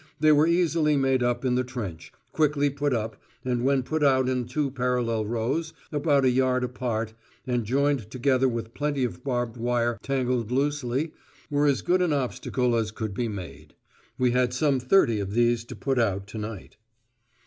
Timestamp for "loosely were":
10.55-11.67